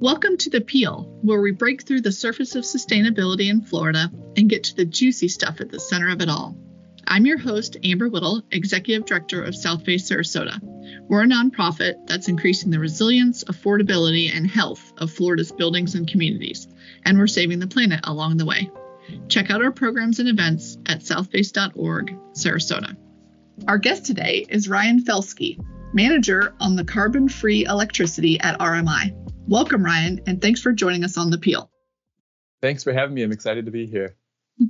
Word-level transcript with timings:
Welcome 0.00 0.38
to 0.38 0.48
The 0.48 0.62
Peel, 0.62 1.14
where 1.20 1.42
we 1.42 1.50
break 1.50 1.82
through 1.82 2.00
the 2.00 2.10
surface 2.10 2.56
of 2.56 2.64
sustainability 2.64 3.50
in 3.50 3.60
Florida 3.60 4.10
and 4.34 4.48
get 4.48 4.64
to 4.64 4.74
the 4.74 4.86
juicy 4.86 5.28
stuff 5.28 5.60
at 5.60 5.70
the 5.70 5.78
center 5.78 6.08
of 6.08 6.22
it 6.22 6.30
all. 6.30 6.56
I'm 7.06 7.26
your 7.26 7.36
host, 7.36 7.76
Amber 7.84 8.08
Whittle, 8.08 8.40
Executive 8.50 9.04
Director 9.04 9.42
of 9.42 9.52
Southface 9.52 10.10
Sarasota. 10.10 10.58
We're 11.06 11.24
a 11.24 11.26
nonprofit 11.26 12.06
that's 12.06 12.28
increasing 12.28 12.70
the 12.70 12.78
resilience, 12.78 13.44
affordability, 13.44 14.34
and 14.34 14.50
health 14.50 14.90
of 14.96 15.12
Florida's 15.12 15.52
buildings 15.52 15.94
and 15.94 16.08
communities, 16.08 16.66
and 17.04 17.18
we're 17.18 17.26
saving 17.26 17.58
the 17.58 17.66
planet 17.66 18.00
along 18.04 18.38
the 18.38 18.46
way. 18.46 18.70
Check 19.28 19.50
out 19.50 19.62
our 19.62 19.70
programs 19.70 20.18
and 20.18 20.30
events 20.30 20.78
at 20.86 21.00
southface.org, 21.00 22.16
Sarasota. 22.32 22.96
Our 23.68 23.76
guest 23.76 24.06
today 24.06 24.46
is 24.48 24.66
Ryan 24.66 25.04
Foelske, 25.04 25.62
Manager 25.92 26.54
on 26.58 26.74
the 26.74 26.84
Carbon 26.84 27.28
Free 27.28 27.66
Electricity 27.66 28.40
at 28.40 28.58
RMI. 28.60 29.14
Welcome, 29.50 29.84
Ryan, 29.84 30.20
and 30.28 30.40
thanks 30.40 30.60
for 30.60 30.70
joining 30.72 31.02
us 31.02 31.18
on 31.18 31.30
the 31.30 31.36
Peel. 31.36 31.68
Thanks 32.62 32.84
for 32.84 32.92
having 32.92 33.16
me. 33.16 33.24
I'm 33.24 33.32
excited 33.32 33.66
to 33.66 33.72
be 33.72 33.86
here. 33.86 34.16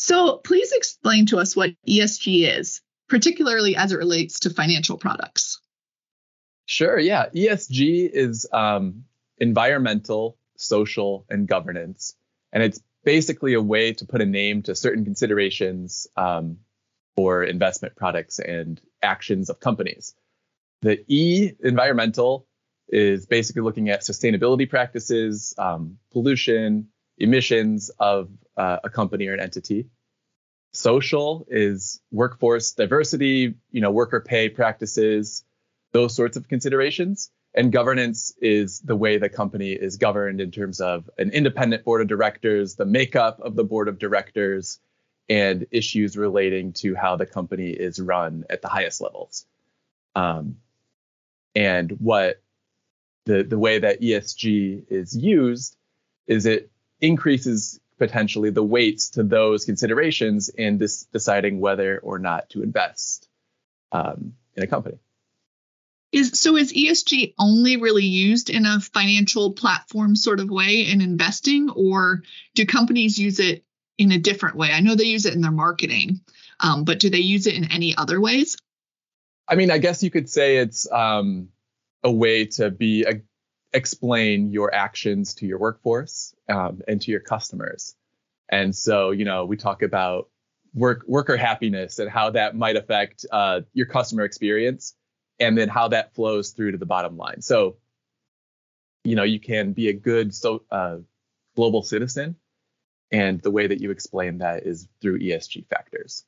So, 0.00 0.36
please 0.36 0.70
explain 0.70 1.26
to 1.26 1.38
us 1.38 1.56
what 1.56 1.70
ESG 1.84 2.56
is, 2.56 2.82
particularly 3.08 3.74
as 3.74 3.90
it 3.90 3.96
relates 3.96 4.38
to 4.40 4.50
financial 4.50 4.96
products. 4.96 5.60
Sure. 6.66 6.96
Yeah. 7.00 7.30
ESG 7.34 8.08
is 8.08 8.46
um, 8.52 9.06
environmental, 9.38 10.38
social, 10.56 11.26
and 11.28 11.48
governance. 11.48 12.14
And 12.52 12.62
it's 12.62 12.80
basically 13.02 13.54
a 13.54 13.60
way 13.60 13.92
to 13.94 14.06
put 14.06 14.22
a 14.22 14.26
name 14.26 14.62
to 14.62 14.76
certain 14.76 15.04
considerations 15.04 16.06
um, 16.16 16.58
for 17.16 17.42
investment 17.42 17.96
products 17.96 18.38
and 18.38 18.80
actions 19.02 19.50
of 19.50 19.58
companies. 19.58 20.14
The 20.82 21.04
E, 21.08 21.54
environmental, 21.58 22.46
is 22.88 23.26
basically 23.26 23.62
looking 23.62 23.90
at 23.90 24.02
sustainability 24.02 24.68
practices, 24.68 25.54
um, 25.58 25.98
pollution, 26.12 26.88
emissions 27.18 27.90
of 27.98 28.30
uh, 28.56 28.78
a 28.84 28.90
company 28.90 29.26
or 29.26 29.34
an 29.34 29.40
entity. 29.40 29.88
Social 30.72 31.46
is 31.48 32.00
workforce 32.10 32.72
diversity, 32.72 33.54
you 33.70 33.80
know, 33.80 33.90
worker 33.90 34.20
pay 34.20 34.48
practices, 34.48 35.44
those 35.92 36.14
sorts 36.14 36.36
of 36.36 36.48
considerations. 36.48 37.30
And 37.54 37.72
governance 37.72 38.32
is 38.40 38.80
the 38.80 38.94
way 38.94 39.16
the 39.16 39.30
company 39.30 39.72
is 39.72 39.96
governed 39.96 40.40
in 40.40 40.50
terms 40.50 40.80
of 40.80 41.08
an 41.18 41.30
independent 41.30 41.84
board 41.84 42.02
of 42.02 42.06
directors, 42.06 42.76
the 42.76 42.84
makeup 42.84 43.40
of 43.40 43.56
the 43.56 43.64
board 43.64 43.88
of 43.88 43.98
directors, 43.98 44.78
and 45.28 45.66
issues 45.70 46.16
relating 46.16 46.72
to 46.74 46.94
how 46.94 47.16
the 47.16 47.26
company 47.26 47.70
is 47.70 48.00
run 48.00 48.44
at 48.50 48.62
the 48.62 48.68
highest 48.68 49.00
levels. 49.00 49.46
Um, 50.14 50.56
and 51.54 51.90
what 51.92 52.42
the, 53.24 53.42
the 53.42 53.58
way 53.58 53.78
that 53.78 54.00
ESG 54.00 54.84
is 54.90 55.16
used 55.16 55.76
is 56.26 56.46
it 56.46 56.70
increases 57.00 57.80
potentially 57.98 58.50
the 58.50 58.62
weights 58.62 59.10
to 59.10 59.22
those 59.22 59.64
considerations 59.64 60.48
in 60.48 60.78
this 60.78 61.04
deciding 61.12 61.60
whether 61.60 61.98
or 61.98 62.18
not 62.18 62.48
to 62.50 62.62
invest 62.62 63.28
um, 63.92 64.34
in 64.54 64.62
a 64.62 64.66
company. 64.66 64.98
Is 66.10 66.40
so 66.40 66.56
is 66.56 66.72
ESG 66.72 67.34
only 67.38 67.76
really 67.76 68.06
used 68.06 68.48
in 68.48 68.64
a 68.64 68.80
financial 68.80 69.52
platform 69.52 70.16
sort 70.16 70.40
of 70.40 70.48
way 70.48 70.86
in 70.90 71.02
investing, 71.02 71.68
or 71.68 72.22
do 72.54 72.64
companies 72.64 73.18
use 73.18 73.40
it 73.40 73.62
in 73.98 74.12
a 74.12 74.18
different 74.18 74.56
way? 74.56 74.70
I 74.72 74.80
know 74.80 74.94
they 74.94 75.04
use 75.04 75.26
it 75.26 75.34
in 75.34 75.42
their 75.42 75.50
marketing, 75.50 76.20
um, 76.60 76.84
but 76.84 76.98
do 76.98 77.10
they 77.10 77.18
use 77.18 77.46
it 77.46 77.56
in 77.56 77.70
any 77.70 77.94
other 77.94 78.20
ways? 78.22 78.56
I 79.46 79.54
mean, 79.54 79.70
I 79.70 79.76
guess 79.76 80.02
you 80.02 80.10
could 80.10 80.30
say 80.30 80.56
it's 80.58 80.90
um, 80.90 81.48
a 82.02 82.12
way 82.12 82.46
to 82.46 82.70
be 82.70 83.04
a, 83.04 83.20
explain 83.72 84.50
your 84.50 84.74
actions 84.74 85.34
to 85.34 85.46
your 85.46 85.58
workforce 85.58 86.34
um, 86.48 86.80
and 86.88 87.00
to 87.02 87.10
your 87.10 87.20
customers. 87.20 87.94
And 88.48 88.74
so, 88.74 89.10
you 89.10 89.24
know, 89.24 89.44
we 89.44 89.56
talk 89.56 89.82
about 89.82 90.28
work 90.74 91.04
worker 91.06 91.36
happiness 91.36 91.98
and 91.98 92.10
how 92.10 92.30
that 92.30 92.56
might 92.56 92.76
affect 92.76 93.26
uh, 93.30 93.60
your 93.72 93.86
customer 93.86 94.24
experience, 94.24 94.94
and 95.38 95.56
then 95.56 95.68
how 95.68 95.88
that 95.88 96.14
flows 96.14 96.50
through 96.50 96.72
to 96.72 96.78
the 96.78 96.86
bottom 96.86 97.16
line. 97.16 97.42
So, 97.42 97.76
you 99.04 99.16
know, 99.16 99.22
you 99.22 99.40
can 99.40 99.72
be 99.72 99.88
a 99.88 99.92
good 99.92 100.34
so 100.34 100.62
uh, 100.70 100.96
global 101.56 101.82
citizen, 101.82 102.36
and 103.10 103.40
the 103.40 103.50
way 103.50 103.66
that 103.66 103.80
you 103.80 103.90
explain 103.90 104.38
that 104.38 104.66
is 104.66 104.88
through 105.00 105.20
ESG 105.20 105.66
factors. 105.68 106.24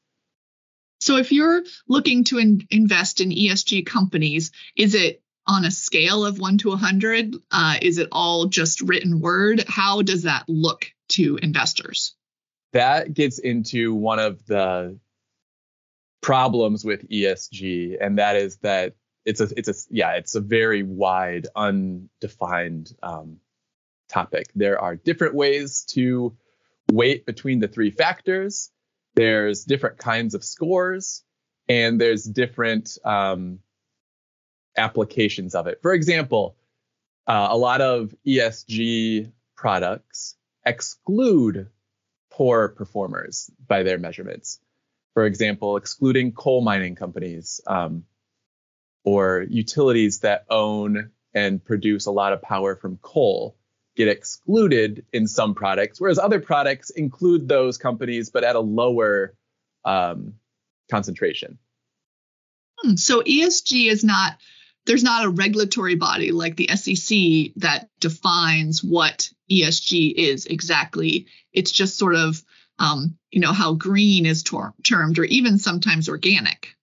So, 1.00 1.16
if 1.16 1.32
you're 1.32 1.62
looking 1.88 2.24
to 2.24 2.38
in- 2.38 2.66
invest 2.70 3.20
in 3.20 3.30
ESG 3.30 3.86
companies, 3.86 4.52
is 4.76 4.94
it 4.94 5.22
on 5.46 5.64
a 5.64 5.70
scale 5.70 6.24
of 6.24 6.38
one 6.38 6.58
to 6.58 6.68
100? 6.68 7.34
Uh, 7.50 7.76
is 7.82 7.98
it 7.98 8.08
all 8.12 8.46
just 8.46 8.80
written 8.80 9.20
word? 9.20 9.64
How 9.66 10.02
does 10.02 10.22
that 10.22 10.44
look 10.48 10.86
to 11.10 11.38
investors? 11.42 12.14
That 12.72 13.14
gets 13.14 13.38
into 13.38 13.94
one 13.94 14.18
of 14.18 14.44
the 14.46 14.98
problems 16.20 16.84
with 16.84 17.08
ESG, 17.08 17.96
and 18.00 18.18
that 18.18 18.36
is 18.36 18.56
that 18.58 18.94
it's 19.24 19.40
a 19.40 19.48
it's 19.56 19.68
a 19.68 19.74
yeah 19.90 20.12
it's 20.12 20.34
a 20.34 20.40
very 20.40 20.82
wide 20.82 21.46
undefined 21.56 22.94
um, 23.02 23.38
topic. 24.08 24.46
There 24.54 24.80
are 24.80 24.96
different 24.96 25.34
ways 25.34 25.84
to 25.90 26.36
weight 26.92 27.26
between 27.26 27.60
the 27.60 27.68
three 27.68 27.90
factors. 27.90 28.70
There's 29.14 29.64
different 29.64 29.98
kinds 29.98 30.34
of 30.34 30.44
scores, 30.44 31.24
and 31.68 32.00
there's 32.00 32.24
different 32.24 32.98
um, 33.04 33.58
applications 34.80 35.54
of 35.54 35.66
it. 35.66 35.78
For 35.82 35.92
example, 35.92 36.56
uh, 37.26 37.48
a 37.50 37.56
lot 37.56 37.80
of 37.80 38.14
ESG 38.26 39.30
products 39.54 40.36
exclude 40.64 41.68
poor 42.30 42.68
performers 42.68 43.50
by 43.68 43.82
their 43.82 43.98
measurements. 43.98 44.58
For 45.14 45.26
example, 45.26 45.76
excluding 45.76 46.32
coal 46.32 46.62
mining 46.62 46.94
companies 46.94 47.60
um, 47.66 48.04
or 49.04 49.44
utilities 49.48 50.20
that 50.20 50.46
own 50.48 51.10
and 51.34 51.64
produce 51.64 52.06
a 52.06 52.10
lot 52.10 52.32
of 52.32 52.42
power 52.42 52.74
from 52.74 52.98
coal 53.02 53.56
get 53.96 54.08
excluded 54.08 55.04
in 55.12 55.26
some 55.26 55.54
products, 55.54 56.00
whereas 56.00 56.18
other 56.18 56.40
products 56.40 56.90
include 56.90 57.48
those 57.48 57.76
companies 57.76 58.30
but 58.30 58.44
at 58.44 58.56
a 58.56 58.60
lower 58.60 59.34
um, 59.84 60.34
concentration. 60.90 61.58
Hmm, 62.78 62.94
so 62.96 63.20
ESG 63.22 63.90
is 63.90 64.04
not 64.04 64.38
there's 64.86 65.02
not 65.02 65.24
a 65.24 65.30
regulatory 65.30 65.94
body 65.94 66.32
like 66.32 66.56
the 66.56 66.68
SEC 66.74 67.52
that 67.56 67.88
defines 68.00 68.82
what 68.82 69.30
ESG 69.50 70.14
is 70.14 70.46
exactly. 70.46 71.26
It's 71.52 71.70
just 71.70 71.98
sort 71.98 72.14
of, 72.14 72.42
um, 72.78 73.18
you 73.30 73.40
know, 73.40 73.52
how 73.52 73.74
green 73.74 74.26
is 74.26 74.42
tor- 74.42 74.74
termed, 74.82 75.18
or 75.18 75.24
even 75.24 75.58
sometimes 75.58 76.08
organic. 76.08 76.74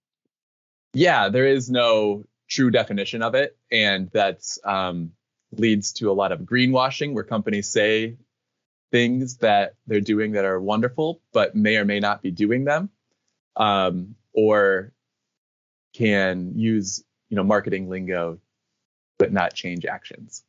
Yeah, 0.93 1.29
there 1.29 1.47
is 1.47 1.69
no 1.69 2.25
true 2.47 2.71
definition 2.71 3.21
of 3.21 3.35
it, 3.35 3.57
and 3.71 4.09
that 4.11 4.41
um, 4.63 5.11
leads 5.51 5.93
to 5.93 6.11
a 6.11 6.13
lot 6.13 6.31
of 6.31 6.41
greenwashing, 6.41 7.13
where 7.13 7.23
companies 7.23 7.67
say 7.67 8.17
things 8.91 9.37
that 9.37 9.75
they're 9.85 10.01
doing 10.01 10.33
that 10.33 10.45
are 10.45 10.61
wonderful, 10.61 11.21
but 11.33 11.55
may 11.55 11.77
or 11.77 11.85
may 11.85 11.99
not 11.99 12.21
be 12.21 12.31
doing 12.31 12.63
them, 12.63 12.89
um, 13.55 14.15
or 14.33 14.93
can 15.93 16.53
use 16.55 17.03
you 17.29 17.35
know 17.35 17.43
marketing 17.43 17.89
lingo 17.89 18.39
but 19.17 19.31
not 19.31 19.53
change 19.53 19.85
actions 19.85 20.43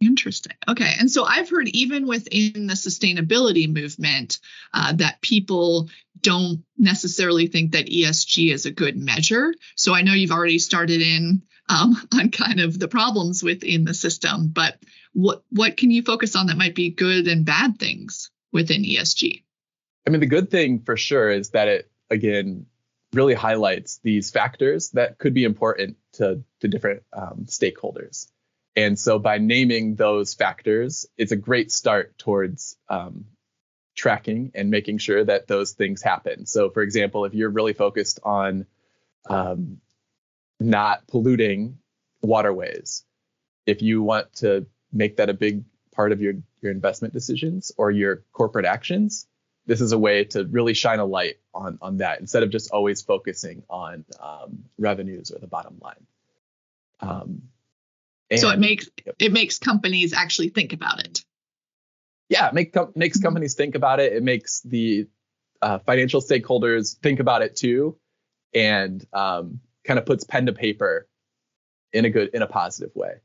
Interesting. 0.00 0.52
Okay. 0.68 0.92
And 0.98 1.10
so 1.10 1.24
I've 1.24 1.48
heard 1.48 1.68
even 1.68 2.06
within 2.06 2.66
the 2.66 2.74
sustainability 2.74 3.72
movement 3.72 4.40
uh, 4.74 4.92
that 4.94 5.22
people 5.22 5.88
don't 6.20 6.62
necessarily 6.76 7.46
think 7.46 7.72
that 7.72 7.86
ESG 7.86 8.52
is 8.52 8.66
a 8.66 8.70
good 8.70 8.96
measure. 8.96 9.54
So 9.74 9.94
I 9.94 10.02
know 10.02 10.12
you've 10.12 10.32
already 10.32 10.58
started 10.58 11.00
in 11.00 11.42
um, 11.70 11.96
on 12.14 12.30
kind 12.30 12.60
of 12.60 12.78
the 12.78 12.88
problems 12.88 13.42
within 13.42 13.84
the 13.84 13.94
system, 13.94 14.48
but 14.48 14.78
what 15.14 15.42
what 15.50 15.78
can 15.78 15.90
you 15.90 16.02
focus 16.02 16.36
on 16.36 16.48
that 16.48 16.58
might 16.58 16.74
be 16.74 16.90
good 16.90 17.26
and 17.26 17.46
bad 17.46 17.78
things 17.78 18.30
within 18.52 18.82
ESG? 18.82 19.44
I 20.06 20.10
mean, 20.10 20.20
the 20.20 20.26
good 20.26 20.50
thing 20.50 20.80
for 20.80 20.98
sure 20.98 21.30
is 21.30 21.50
that 21.50 21.68
it 21.68 21.90
again 22.10 22.66
really 23.14 23.34
highlights 23.34 23.98
these 24.04 24.30
factors 24.30 24.90
that 24.90 25.16
could 25.16 25.32
be 25.32 25.44
important 25.44 25.96
to, 26.16 26.42
different 26.60 27.02
um, 27.12 27.46
stakeholders. 27.46 28.28
And 28.74 28.98
so 28.98 29.18
by 29.18 29.38
naming 29.38 29.94
those 29.94 30.34
factors, 30.34 31.06
it's 31.16 31.32
a 31.32 31.36
great 31.36 31.72
start 31.72 32.18
towards 32.18 32.76
um, 32.88 33.26
tracking 33.96 34.52
and 34.54 34.70
making 34.70 34.98
sure 34.98 35.24
that 35.24 35.48
those 35.48 35.72
things 35.72 36.02
happen. 36.02 36.44
So, 36.44 36.68
for 36.70 36.82
example, 36.82 37.24
if 37.24 37.32
you're 37.32 37.50
really 37.50 37.72
focused 37.72 38.20
on 38.22 38.66
um, 39.28 39.80
not 40.60 41.06
polluting 41.06 41.78
waterways, 42.20 43.04
if 43.64 43.80
you 43.80 44.02
want 44.02 44.32
to 44.36 44.66
make 44.92 45.16
that 45.16 45.30
a 45.30 45.34
big 45.34 45.64
part 45.92 46.12
of 46.12 46.20
your, 46.20 46.34
your 46.60 46.72
investment 46.72 47.14
decisions 47.14 47.72
or 47.78 47.90
your 47.90 48.24
corporate 48.32 48.66
actions, 48.66 49.26
this 49.66 49.80
is 49.80 49.92
a 49.92 49.98
way 49.98 50.24
to 50.24 50.44
really 50.46 50.74
shine 50.74 50.98
a 50.98 51.04
light 51.04 51.36
on 51.52 51.78
on 51.82 51.98
that 51.98 52.20
instead 52.20 52.42
of 52.42 52.50
just 52.50 52.70
always 52.70 53.02
focusing 53.02 53.62
on 53.68 54.04
um, 54.20 54.64
revenues 54.78 55.30
or 55.30 55.38
the 55.38 55.46
bottom 55.46 55.78
line. 55.80 56.06
Um, 57.00 57.42
And, 58.30 58.40
so 58.40 58.50
it 58.50 58.58
makes 58.58 58.88
it 59.18 59.32
makes 59.32 59.58
companies 59.58 60.12
actually 60.12 60.48
think 60.48 60.72
about 60.72 61.00
it. 61.00 61.24
Yeah, 62.28 62.48
it 62.48 62.54
make, 62.54 62.74
makes 62.96 63.18
mm-hmm. 63.18 63.24
companies 63.24 63.54
think 63.54 63.74
about 63.76 64.00
it. 64.00 64.12
It 64.12 64.22
makes 64.22 64.60
the 64.62 65.06
uh, 65.62 65.78
financial 65.78 66.20
stakeholders 66.20 66.98
think 66.98 67.20
about 67.20 67.42
it 67.42 67.54
too, 67.54 67.96
and 68.52 69.04
um, 69.12 69.60
kind 69.84 69.98
of 69.98 70.06
puts 70.06 70.24
pen 70.24 70.46
to 70.46 70.52
paper 70.52 71.06
in 71.92 72.04
a 72.04 72.10
good 72.10 72.30
in 72.34 72.42
a 72.42 72.48
positive 72.48 72.94
way. 72.96 73.20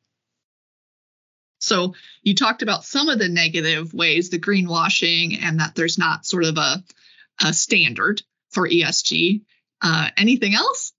So 1.71 1.93
you 2.21 2.35
talked 2.35 2.63
about 2.63 2.83
some 2.83 3.07
of 3.07 3.17
the 3.17 3.29
negative 3.29 3.93
ways, 3.93 4.29
the 4.29 4.37
greenwashing, 4.37 5.41
and 5.41 5.61
that 5.61 5.73
there's 5.73 5.97
not 5.97 6.25
sort 6.25 6.43
of 6.43 6.57
a, 6.57 6.83
a 7.41 7.53
standard 7.53 8.21
for 8.49 8.67
ESG. 8.67 9.43
Uh, 9.81 10.09
anything 10.17 10.53
else? 10.53 10.91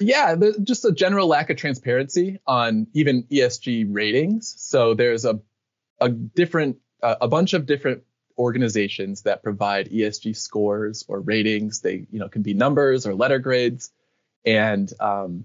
Yeah, 0.00 0.34
just 0.64 0.84
a 0.84 0.90
general 0.90 1.28
lack 1.28 1.48
of 1.48 1.58
transparency 1.58 2.40
on 2.44 2.88
even 2.92 3.22
ESG 3.30 3.86
ratings. 3.88 4.52
So 4.58 4.94
there's 4.94 5.24
a 5.24 5.38
a 6.00 6.08
different 6.08 6.78
uh, 7.04 7.14
a 7.20 7.28
bunch 7.28 7.52
of 7.52 7.66
different 7.66 8.02
organizations 8.36 9.22
that 9.22 9.44
provide 9.44 9.90
ESG 9.90 10.36
scores 10.36 11.04
or 11.06 11.20
ratings. 11.20 11.82
They 11.82 12.08
you 12.10 12.18
know 12.18 12.28
can 12.28 12.42
be 12.42 12.52
numbers 12.52 13.06
or 13.06 13.14
letter 13.14 13.38
grades, 13.38 13.92
and 14.44 14.92
um, 14.98 15.44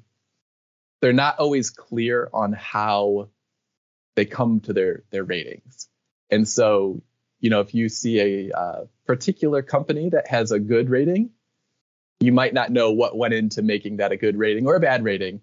they're 1.02 1.14
not 1.14 1.38
always 1.38 1.70
clear 1.70 2.30
on 2.34 2.52
how 2.52 3.30
they 4.16 4.26
come 4.26 4.60
to 4.62 4.74
their 4.74 5.04
their 5.12 5.24
ratings. 5.24 5.88
And 6.30 6.48
so, 6.48 7.02
you 7.40 7.50
know, 7.50 7.62
if 7.62 7.74
you 7.74 7.90
see 7.90 8.50
a 8.50 8.58
uh, 8.58 8.86
particular 9.06 9.62
company 9.62 10.10
that 10.10 10.28
has 10.28 10.52
a 10.52 10.60
good 10.60 10.90
rating, 10.90 11.32
you 12.20 12.32
might 12.32 12.54
not 12.54 12.72
know 12.72 12.92
what 12.92 13.18
went 13.18 13.34
into 13.34 13.62
making 13.62 13.98
that 13.98 14.12
a 14.12 14.18
good 14.18 14.38
rating 14.38 14.66
or 14.66 14.76
a 14.76 14.80
bad 14.80 15.04
rating 15.04 15.42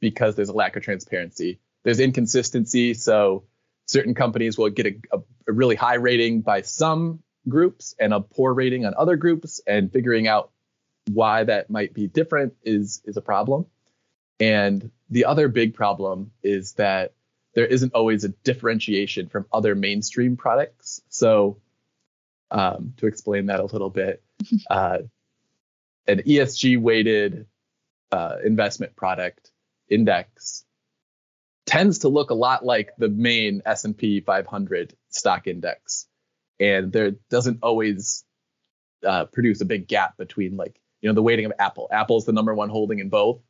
because 0.00 0.36
there's 0.36 0.48
a 0.48 0.54
lack 0.54 0.76
of 0.76 0.82
transparency. 0.82 1.60
There's 1.84 2.00
inconsistency, 2.00 2.94
so 2.94 3.44
certain 3.86 4.14
companies 4.14 4.58
will 4.58 4.68
get 4.68 4.86
a, 4.86 4.96
a, 5.12 5.18
a 5.48 5.52
really 5.52 5.76
high 5.76 5.94
rating 5.94 6.42
by 6.42 6.62
some 6.62 7.22
groups 7.48 7.94
and 7.98 8.12
a 8.12 8.20
poor 8.20 8.52
rating 8.52 8.84
on 8.84 8.94
other 8.96 9.16
groups, 9.16 9.60
and 9.66 9.90
figuring 9.90 10.28
out 10.28 10.50
why 11.10 11.44
that 11.44 11.70
might 11.70 11.94
be 11.94 12.06
different 12.06 12.54
is 12.62 13.00
is 13.04 13.16
a 13.16 13.22
problem. 13.22 13.66
And 14.40 14.90
the 15.10 15.24
other 15.24 15.48
big 15.48 15.74
problem 15.74 16.32
is 16.42 16.74
that 16.74 17.14
there 17.54 17.66
isn't 17.66 17.94
always 17.94 18.24
a 18.24 18.28
differentiation 18.28 19.28
from 19.28 19.46
other 19.52 19.74
mainstream 19.74 20.36
products. 20.36 21.00
So, 21.08 21.58
um, 22.50 22.94
to 22.98 23.06
explain 23.06 23.46
that 23.46 23.60
a 23.60 23.64
little 23.64 23.90
bit, 23.90 24.22
uh, 24.70 24.98
an 26.06 26.22
ESG 26.22 26.80
weighted 26.80 27.46
uh, 28.10 28.36
investment 28.44 28.96
product 28.96 29.50
index 29.88 30.64
tends 31.66 31.98
to 32.00 32.08
look 32.08 32.30
a 32.30 32.34
lot 32.34 32.64
like 32.64 32.92
the 32.96 33.08
main 33.08 33.60
S&P 33.66 34.20
500 34.20 34.94
stock 35.10 35.46
index, 35.46 36.06
and 36.58 36.92
there 36.92 37.12
doesn't 37.30 37.58
always 37.62 38.24
uh, 39.06 39.26
produce 39.26 39.60
a 39.60 39.66
big 39.66 39.86
gap 39.86 40.16
between 40.16 40.56
like 40.56 40.80
you 41.00 41.08
know 41.08 41.14
the 41.14 41.22
weighting 41.22 41.44
of 41.44 41.52
Apple. 41.58 41.88
Apple's 41.92 42.24
the 42.24 42.32
number 42.32 42.54
one 42.54 42.70
holding 42.70 42.98
in 42.98 43.10
both. 43.10 43.40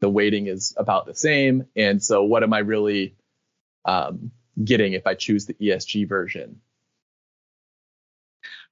The 0.00 0.10
weighting 0.10 0.46
is 0.48 0.74
about 0.76 1.06
the 1.06 1.14
same, 1.14 1.66
and 1.74 2.02
so 2.02 2.24
what 2.24 2.42
am 2.42 2.52
I 2.52 2.58
really 2.58 3.14
um, 3.84 4.30
getting 4.62 4.92
if 4.92 5.06
I 5.06 5.14
choose 5.14 5.46
the 5.46 5.54
ESG 5.54 6.08
version. 6.08 6.60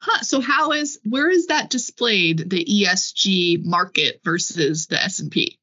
Huh, 0.00 0.22
so 0.22 0.40
how 0.40 0.72
is 0.72 0.98
where 1.04 1.28
is 1.28 1.48
that 1.48 1.68
displayed 1.68 2.48
the 2.48 2.64
ESG 2.64 3.64
market 3.64 4.20
versus 4.24 4.86
the 4.86 5.02
S&P? 5.02 5.58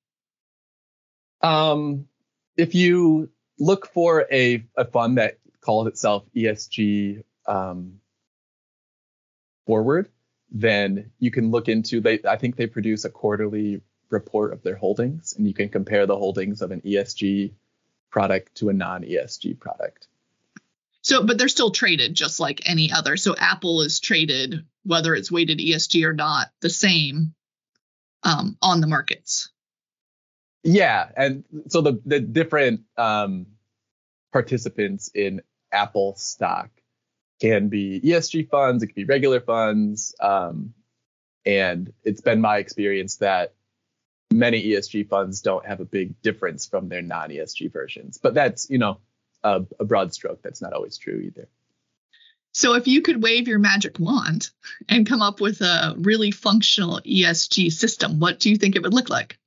Um, 1.41 2.07
if 2.55 2.75
you 2.75 3.29
look 3.59 3.87
for 3.87 4.27
a, 4.31 4.63
a 4.75 4.85
fund 4.85 5.17
that 5.17 5.39
calls 5.61 5.87
itself 5.87 6.23
ESG 6.35 7.23
um, 7.47 7.99
forward, 9.65 10.09
then 10.51 11.11
you 11.19 11.31
can 11.31 11.49
look 11.49 11.67
into 11.67 11.99
they 11.99 12.19
I 12.27 12.37
think 12.37 12.55
they 12.55 12.67
produce 12.67 13.05
a 13.05 13.09
quarterly 13.09 13.81
report 14.09 14.53
of 14.53 14.63
their 14.63 14.75
holdings 14.75 15.33
and 15.33 15.45
you 15.45 15.53
can 15.53 15.67
compare 15.67 16.05
the 16.05 16.15
holdings 16.15 16.61
of 16.61 16.71
an 16.71 16.81
ESG 16.81 17.53
product 18.09 18.55
to 18.55 18.69
a 18.69 18.73
non 18.73 19.03
ESG 19.03 19.59
product. 19.59 20.07
So, 21.01 21.23
but 21.23 21.37
they're 21.37 21.47
still 21.47 21.71
traded 21.71 22.15
just 22.15 22.39
like 22.39 22.69
any 22.69 22.91
other. 22.91 23.17
So, 23.17 23.35
Apple 23.37 23.81
is 23.81 23.99
traded, 23.99 24.65
whether 24.83 25.15
it's 25.15 25.31
weighted 25.31 25.59
ESG 25.59 26.03
or 26.05 26.13
not, 26.13 26.47
the 26.61 26.69
same 26.69 27.33
um, 28.23 28.57
on 28.61 28.81
the 28.81 28.87
markets. 28.87 29.49
Yeah. 30.63 31.09
And 31.15 31.43
so 31.69 31.81
the, 31.81 32.01
the 32.05 32.19
different 32.19 32.81
um, 32.97 33.45
participants 34.33 35.09
in 35.13 35.41
Apple 35.71 36.15
stock 36.17 36.69
can 37.39 37.69
be 37.69 38.01
ESG 38.01 38.49
funds, 38.49 38.83
it 38.83 38.87
can 38.87 38.95
be 38.95 39.05
regular 39.05 39.39
funds. 39.39 40.13
Um, 40.19 40.73
and 41.45 41.93
it's 42.03 42.21
been 42.21 42.41
my 42.41 42.57
experience 42.57 43.17
that 43.17 43.53
many 44.31 44.63
ESG 44.63 45.07
funds 45.09 45.41
don't 45.41 45.65
have 45.65 45.79
a 45.79 45.85
big 45.85 46.21
difference 46.21 46.65
from 46.65 46.89
their 46.89 47.01
non 47.01 47.29
ESG 47.29 47.71
versions. 47.71 48.17
But 48.17 48.33
that's, 48.33 48.69
you 48.69 48.77
know, 48.77 48.99
a, 49.43 49.65
a, 49.79 49.85
broad 49.85 50.13
stroke. 50.13 50.41
That's 50.41 50.61
not 50.61 50.73
always 50.73 50.97
true 50.97 51.19
either. 51.25 51.47
So 52.53 52.73
if 52.73 52.87
you 52.87 53.01
could 53.01 53.21
wave 53.21 53.47
your 53.47 53.59
magic 53.59 53.99
wand 53.99 54.49
and 54.89 55.07
come 55.07 55.21
up 55.21 55.39
with 55.39 55.61
a 55.61 55.95
really 55.97 56.31
functional 56.31 56.99
ESG 57.01 57.71
system, 57.71 58.19
what 58.19 58.39
do 58.39 58.49
you 58.49 58.57
think 58.57 58.75
it 58.75 58.81
would 58.81 58.93
look 58.93 59.09
like? 59.09 59.37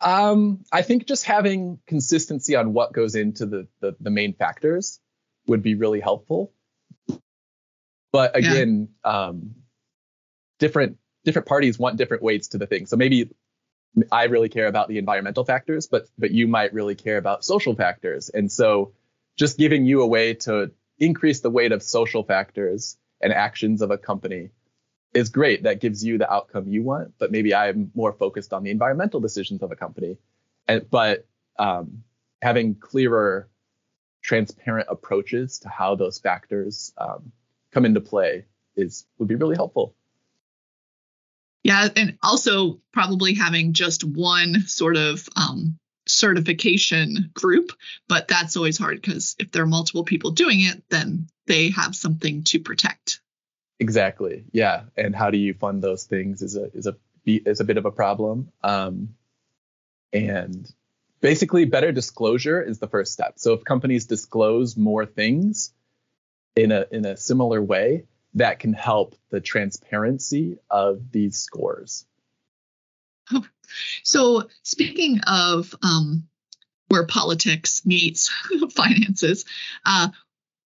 Um, 0.00 0.64
I 0.72 0.82
think 0.82 1.06
just 1.06 1.24
having 1.24 1.78
consistency 1.86 2.56
on 2.56 2.72
what 2.72 2.92
goes 2.92 3.14
into 3.14 3.46
the, 3.46 3.68
the, 3.80 3.96
the 4.00 4.10
main 4.10 4.34
factors 4.34 5.00
would 5.46 5.62
be 5.62 5.74
really 5.74 6.00
helpful. 6.00 6.52
But 8.12 8.36
again, 8.36 8.88
yeah. 9.04 9.10
um, 9.10 9.56
different 10.58 10.98
different 11.24 11.48
parties 11.48 11.78
want 11.78 11.96
different 11.96 12.22
weights 12.22 12.48
to 12.48 12.58
the 12.58 12.66
thing. 12.66 12.86
So 12.86 12.96
maybe 12.96 13.30
I 14.10 14.24
really 14.24 14.48
care 14.48 14.66
about 14.66 14.88
the 14.88 14.98
environmental 14.98 15.44
factors, 15.44 15.86
but 15.86 16.08
but 16.18 16.30
you 16.30 16.48
might 16.48 16.72
really 16.72 16.94
care 16.94 17.18
about 17.18 17.44
social 17.44 17.74
factors. 17.74 18.28
And 18.28 18.50
so 18.50 18.92
just 19.36 19.58
giving 19.58 19.84
you 19.84 20.02
a 20.02 20.06
way 20.06 20.34
to 20.34 20.72
increase 20.98 21.40
the 21.40 21.50
weight 21.50 21.72
of 21.72 21.82
social 21.82 22.22
factors 22.22 22.96
and 23.20 23.32
actions 23.32 23.82
of 23.82 23.90
a 23.90 23.98
company 23.98 24.50
is 25.12 25.28
great. 25.28 25.62
That 25.62 25.80
gives 25.80 26.04
you 26.04 26.18
the 26.18 26.32
outcome 26.32 26.68
you 26.68 26.82
want, 26.82 27.14
but 27.18 27.30
maybe 27.30 27.54
I'm 27.54 27.90
more 27.94 28.12
focused 28.12 28.52
on 28.52 28.64
the 28.64 28.70
environmental 28.70 29.20
decisions 29.20 29.62
of 29.62 29.70
a 29.70 29.76
company. 29.76 30.18
And 30.66 30.88
but 30.90 31.26
um, 31.58 32.02
having 32.42 32.74
clearer, 32.74 33.48
transparent 34.22 34.88
approaches 34.90 35.60
to 35.60 35.68
how 35.68 35.94
those 35.94 36.18
factors 36.18 36.92
um, 36.98 37.32
come 37.70 37.84
into 37.84 38.00
play 38.00 38.46
is 38.76 39.06
would 39.18 39.28
be 39.28 39.36
really 39.36 39.56
helpful. 39.56 39.94
Yeah, 41.64 41.88
and 41.96 42.18
also 42.22 42.80
probably 42.92 43.34
having 43.34 43.72
just 43.72 44.04
one 44.04 44.60
sort 44.66 44.96
of 44.96 45.26
um, 45.34 45.78
certification 46.06 47.30
group, 47.32 47.72
but 48.06 48.28
that's 48.28 48.56
always 48.56 48.76
hard 48.76 49.00
because 49.00 49.34
if 49.38 49.50
there 49.50 49.62
are 49.62 49.66
multiple 49.66 50.04
people 50.04 50.30
doing 50.30 50.60
it, 50.60 50.84
then 50.90 51.26
they 51.46 51.70
have 51.70 51.96
something 51.96 52.44
to 52.44 52.60
protect. 52.60 53.20
Exactly. 53.80 54.44
Yeah, 54.52 54.82
and 54.96 55.16
how 55.16 55.30
do 55.30 55.38
you 55.38 55.54
fund 55.54 55.82
those 55.82 56.04
things 56.04 56.42
is 56.42 56.54
a 56.56 56.70
is 56.74 56.86
a 56.86 56.96
is 57.26 57.60
a 57.60 57.64
bit 57.64 57.78
of 57.78 57.86
a 57.86 57.90
problem. 57.90 58.50
Um, 58.62 59.14
and 60.12 60.70
basically, 61.22 61.64
better 61.64 61.92
disclosure 61.92 62.62
is 62.62 62.78
the 62.78 62.88
first 62.88 63.12
step. 63.12 63.34
So 63.38 63.54
if 63.54 63.64
companies 63.64 64.04
disclose 64.04 64.76
more 64.76 65.06
things 65.06 65.72
in 66.54 66.72
a 66.72 66.84
in 66.90 67.06
a 67.06 67.16
similar 67.16 67.62
way, 67.62 68.04
that 68.34 68.58
can 68.58 68.72
help 68.72 69.14
the 69.30 69.40
transparency 69.40 70.58
of 70.70 71.10
these 71.12 71.38
scores. 71.38 72.06
So, 74.02 74.48
speaking 74.62 75.20
of 75.26 75.74
um, 75.82 76.28
where 76.88 77.06
politics 77.06 77.84
meets 77.84 78.30
finances, 78.74 79.44
uh, 79.84 80.08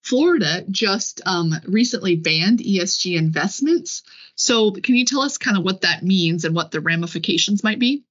Florida 0.02 0.64
just 0.70 1.20
um, 1.26 1.54
recently 1.66 2.16
banned 2.16 2.60
ESG 2.60 3.16
investments. 3.16 4.02
So, 4.34 4.72
can 4.72 4.96
you 4.96 5.04
tell 5.04 5.20
us 5.20 5.38
kind 5.38 5.56
of 5.56 5.64
what 5.64 5.82
that 5.82 6.02
means 6.02 6.44
and 6.44 6.54
what 6.54 6.70
the 6.70 6.80
ramifications 6.80 7.62
might 7.62 7.78
be? 7.78 8.04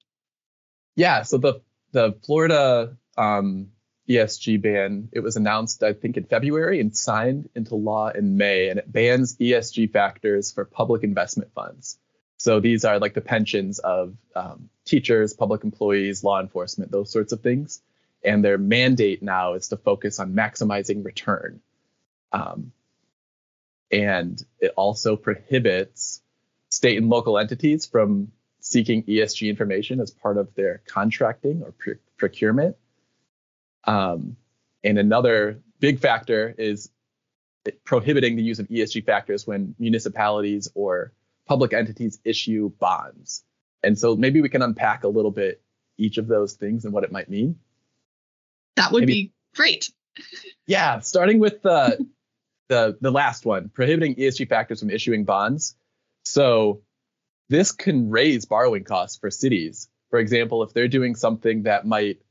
Yeah, 0.96 1.24
so 1.24 1.38
the 1.38 1.62
the 1.92 2.14
Florida 2.26 2.98
um, 3.18 3.70
ESG 4.10 4.62
ban. 4.62 5.10
It 5.12 5.20
was 5.20 5.36
announced, 5.36 5.84
I 5.84 5.94
think, 5.94 6.18
in 6.18 6.24
February 6.24 6.80
and 6.80 6.96
signed 6.96 7.50
into 7.56 7.76
law 7.76 8.10
in 8.10 8.38
May, 8.38 8.70
and 8.70 8.80
it 8.80 8.92
bans 8.92 9.38
ESG 9.38 9.92
factors 9.92 10.52
for 10.52 10.66
public 10.66 11.04
investment 11.04 11.52
funds. 11.54 12.00
So 12.38 12.60
these 12.60 12.86
are 12.86 13.00
like 13.00 13.14
the 13.14 13.22
pensions 13.22 13.80
of 13.80 14.16
um, 14.36 14.70
teachers, 14.86 15.34
public 15.34 15.64
employees, 15.64 16.24
law 16.24 16.40
enforcement, 16.40 16.92
those 16.92 17.12
sorts 17.12 17.34
of 17.34 17.42
things. 17.42 17.82
And 18.24 18.44
their 18.44 18.58
mandate 18.58 19.22
now 19.22 19.54
is 19.54 19.70
to 19.70 19.78
focus 19.78 20.20
on 20.20 20.34
maximizing 20.34 21.04
return. 21.04 21.62
Um, 22.32 22.72
and 23.92 24.44
it 24.60 24.74
also 24.76 25.16
prohibits 25.16 26.22
state 26.70 26.98
and 26.98 27.10
local 27.10 27.38
entities 27.38 27.86
from 27.86 28.32
seeking 28.60 29.04
ESG 29.04 29.50
information 29.50 30.00
as 30.00 30.12
part 30.12 30.38
of 30.38 30.54
their 30.56 30.82
contracting 30.86 31.64
or 31.64 31.74
procurement 32.18 32.76
Um, 33.88 34.36
and 34.84 35.00
another 35.00 35.62
big 35.80 36.00
factor 36.00 36.54
is 36.58 36.92
prohibiting 37.84 38.36
the 38.36 38.44
use 38.44 38.60
of 38.60 38.68
ESG 38.68 39.06
factors 39.06 39.48
when 39.48 39.76
municipalities 39.80 40.70
or 40.76 41.14
public 41.48 41.74
entities 41.74 42.20
issue 42.24 42.70
bonds. 42.80 43.44
And 43.84 43.98
so 43.98 44.16
maybe 44.16 44.42
we 44.42 44.50
can 44.50 44.62
unpack 44.62 45.04
a 45.04 45.08
little 45.08 45.32
bit 45.32 45.62
each 45.98 46.18
of 46.18 46.28
those 46.28 46.54
things 46.54 46.86
and 46.86 46.94
what 46.94 47.04
it 47.04 47.12
might 47.12 47.30
mean. 47.30 47.58
That 48.76 48.92
would 48.92 49.02
maybe, 49.02 49.14
be 49.14 49.34
great. 49.56 49.92
yeah, 50.68 51.00
starting 51.00 51.40
with 51.40 51.62
the 51.62 52.06
the 52.70 52.98
the 53.00 53.12
last 53.12 53.46
one, 53.46 53.70
prohibiting 53.70 54.16
ESG 54.16 54.50
factors 54.50 54.82
from 54.82 54.90
issuing 54.90 55.24
bonds. 55.24 55.76
So 56.26 56.82
this 57.50 57.72
can 57.72 58.10
raise 58.10 58.46
borrowing 58.46 58.84
costs 58.84 59.18
for 59.18 59.32
cities. 59.32 59.88
For 60.10 60.20
example, 60.20 60.64
if 60.64 60.74
they're 60.74 60.88
doing 60.88 61.16
something 61.16 61.64
that 61.64 61.86
might 61.86 62.22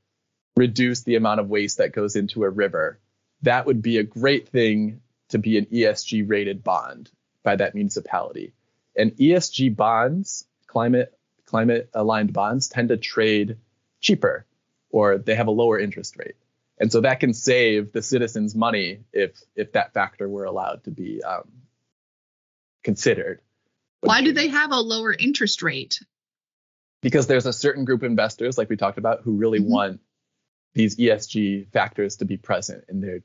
reduce 0.57 1.03
the 1.03 1.17
amount 1.17 1.41
of 1.41 1.49
waste 1.49 1.79
that 1.79 1.93
goes 1.93 2.17
into 2.17 2.45
a 2.45 2.51
river, 2.51 2.99
that 3.43 3.67
would 3.67 3.83
be 3.83 3.99
a 3.99 4.03
great 4.03 4.49
thing 4.49 5.01
to 5.29 5.39
be 5.39 5.59
an 5.59 5.67
ESG 5.67 6.29
rated 6.29 6.65
bond 6.65 7.11
by 7.43 7.57
that 7.57 7.75
municipality. 7.75 8.55
And 8.97 9.13
ESG 9.13 9.77
bonds, 9.77 10.47
climate 10.67 11.13
climate 11.45 11.89
aligned 11.95 12.33
bonds 12.33 12.69
tend 12.69 12.89
to 12.89 12.97
trade 12.97 13.57
cheaper 14.01 14.47
or 14.91 15.19
they 15.19 15.35
have 15.35 15.47
a 15.47 15.53
lower 15.53 15.79
interest 15.79 16.17
rate. 16.17 16.35
And 16.79 16.91
so 16.91 17.03
that 17.03 17.21
can 17.21 17.33
save 17.33 17.93
the 17.93 18.03
citizens 18.03 18.55
money 18.55 19.01
if 19.13 19.41
if 19.55 19.73
that 19.73 19.93
factor 19.93 20.29
were 20.29 20.45
allowed 20.45 20.85
to 20.85 20.91
be 20.91 21.23
um, 21.23 21.51
considered. 22.83 23.41
Why 24.01 24.23
do 24.23 24.33
they 24.33 24.49
have 24.49 24.73
a 24.73 24.81
lower 24.81 25.13
interest 25.13 25.63
rate? 25.63 26.01
Because 27.03 27.27
there's 27.27 27.47
a 27.47 27.53
certain 27.53 27.85
group 27.85 28.03
of 28.03 28.11
investors, 28.11 28.59
like 28.59 28.69
we 28.69 28.77
talked 28.77 28.99
about, 28.99 29.23
who 29.23 29.33
really 29.33 29.61
mm-hmm. 29.61 29.71
want 29.71 30.01
these 30.77 30.97
ESG 30.97 31.73
factors 31.73 32.17
to 32.19 32.27
be 32.27 32.37
present 32.37 32.85
in 32.89 33.01
their 33.01 33.21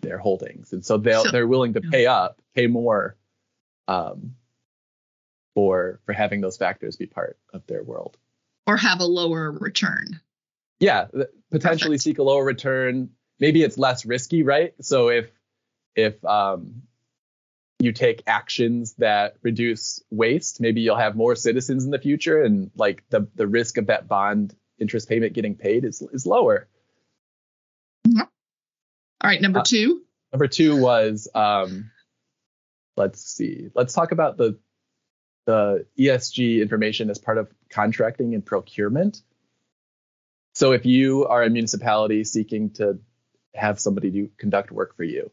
their 0.00 0.18
holdings, 0.18 0.72
and 0.72 0.84
so 0.84 0.96
they 0.96 1.12
so, 1.12 1.30
they're 1.30 1.46
willing 1.46 1.74
to 1.74 1.80
pay 1.80 2.06
up, 2.06 2.40
pay 2.54 2.66
more, 2.66 3.16
um, 3.86 4.34
for 5.54 6.00
for 6.06 6.12
having 6.12 6.40
those 6.40 6.56
factors 6.56 6.96
be 6.96 7.06
part 7.06 7.38
of 7.52 7.64
their 7.66 7.84
world, 7.84 8.16
or 8.66 8.76
have 8.76 9.00
a 9.00 9.04
lower 9.04 9.52
return. 9.52 10.18
Yeah, 10.80 11.06
potentially 11.50 11.96
Perfect. 11.96 12.02
seek 12.02 12.18
a 12.18 12.22
lower 12.22 12.44
return. 12.44 13.10
Maybe 13.38 13.62
it's 13.62 13.76
less 13.78 14.06
risky, 14.06 14.42
right? 14.42 14.74
So 14.80 15.10
if 15.10 15.30
if 15.94 16.24
um, 16.24 16.82
you 17.80 17.92
take 17.92 18.22
actions 18.26 18.94
that 18.94 19.36
reduce 19.42 20.02
waste, 20.10 20.60
maybe 20.60 20.80
you'll 20.80 20.96
have 20.96 21.16
more 21.16 21.36
citizens 21.36 21.84
in 21.84 21.90
the 21.90 21.98
future, 21.98 22.42
and 22.42 22.70
like 22.76 23.04
the 23.10 23.28
the 23.34 23.46
risk 23.46 23.76
of 23.76 23.88
that 23.88 24.08
bond 24.08 24.56
interest 24.78 25.06
payment 25.06 25.34
getting 25.34 25.54
paid 25.54 25.84
is 25.84 26.02
is 26.12 26.26
lower. 26.26 26.66
All 29.24 29.30
right, 29.30 29.40
number 29.40 29.60
uh, 29.60 29.64
two. 29.64 30.02
Number 30.34 30.48
two 30.48 30.76
was 30.76 31.28
um, 31.34 31.90
let's 32.94 33.24
see, 33.24 33.70
let's 33.74 33.94
talk 33.94 34.12
about 34.12 34.36
the 34.36 34.58
the 35.46 35.86
ESG 35.98 36.60
information 36.60 37.08
as 37.08 37.18
part 37.18 37.38
of 37.38 37.48
contracting 37.70 38.34
and 38.34 38.44
procurement. 38.44 39.22
So 40.52 40.72
if 40.72 40.84
you 40.84 41.26
are 41.26 41.42
a 41.42 41.48
municipality 41.48 42.22
seeking 42.24 42.70
to 42.74 42.98
have 43.54 43.80
somebody 43.80 44.10
do 44.10 44.28
conduct 44.36 44.70
work 44.70 44.94
for 44.94 45.04
you, 45.04 45.30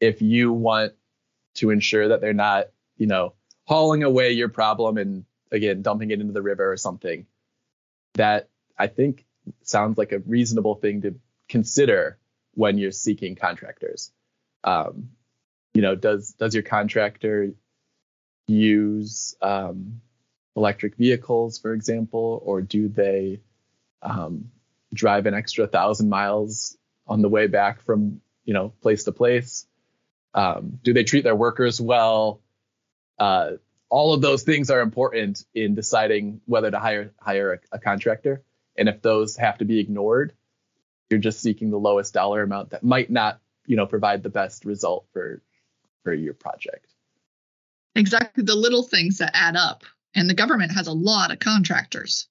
if 0.00 0.20
you 0.20 0.52
want 0.52 0.92
to 1.54 1.70
ensure 1.70 2.08
that 2.08 2.20
they're 2.20 2.32
not, 2.32 2.70
you 2.96 3.06
know, 3.06 3.34
hauling 3.66 4.02
away 4.02 4.32
your 4.32 4.48
problem 4.48 4.98
and 4.98 5.24
again 5.52 5.80
dumping 5.82 6.10
it 6.10 6.20
into 6.20 6.32
the 6.32 6.42
river 6.42 6.72
or 6.72 6.76
something, 6.76 7.24
that 8.14 8.48
I 8.76 8.88
think 8.88 9.24
sounds 9.62 9.96
like 9.96 10.10
a 10.10 10.18
reasonable 10.18 10.74
thing 10.74 11.02
to 11.02 11.14
consider 11.48 12.18
when 12.56 12.78
you're 12.78 12.90
seeking 12.90 13.36
contractors. 13.36 14.10
Um, 14.64 15.10
you 15.74 15.82
know, 15.82 15.94
does 15.94 16.32
does 16.32 16.54
your 16.54 16.64
contractor 16.64 17.52
use 18.48 19.36
um, 19.42 20.00
electric 20.56 20.96
vehicles, 20.96 21.58
for 21.58 21.74
example, 21.74 22.40
or 22.44 22.62
do 22.62 22.88
they 22.88 23.40
um, 24.02 24.50
drive 24.92 25.26
an 25.26 25.34
extra 25.34 25.66
thousand 25.66 26.08
miles 26.08 26.76
on 27.06 27.22
the 27.22 27.28
way 27.28 27.46
back 27.46 27.82
from 27.82 28.20
you 28.44 28.54
know 28.54 28.72
place 28.80 29.04
to 29.04 29.12
place? 29.12 29.66
Um, 30.34 30.80
do 30.82 30.92
they 30.92 31.04
treat 31.04 31.24
their 31.24 31.36
workers 31.36 31.80
well? 31.80 32.40
Uh, 33.18 33.52
all 33.88 34.14
of 34.14 34.20
those 34.20 34.42
things 34.42 34.70
are 34.70 34.80
important 34.80 35.44
in 35.54 35.74
deciding 35.74 36.40
whether 36.46 36.70
to 36.70 36.78
hire 36.78 37.12
hire 37.20 37.52
a, 37.52 37.76
a 37.76 37.78
contractor. 37.78 38.42
And 38.78 38.88
if 38.88 39.02
those 39.02 39.36
have 39.36 39.58
to 39.58 39.64
be 39.66 39.78
ignored, 39.78 40.32
you're 41.10 41.20
just 41.20 41.40
seeking 41.40 41.70
the 41.70 41.78
lowest 41.78 42.14
dollar 42.14 42.42
amount 42.42 42.70
that 42.70 42.82
might 42.82 43.10
not 43.10 43.40
you 43.66 43.76
know 43.76 43.86
provide 43.86 44.22
the 44.22 44.28
best 44.28 44.64
result 44.64 45.06
for 45.12 45.42
for 46.02 46.14
your 46.14 46.34
project. 46.34 46.92
Exactly 47.94 48.44
the 48.44 48.54
little 48.54 48.82
things 48.82 49.18
that 49.18 49.32
add 49.34 49.56
up. 49.56 49.84
And 50.14 50.30
the 50.30 50.34
government 50.34 50.72
has 50.72 50.86
a 50.86 50.92
lot 50.92 51.30
of 51.30 51.40
contractors. 51.40 52.28